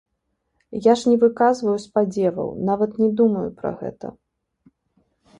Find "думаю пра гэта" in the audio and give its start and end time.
3.19-4.07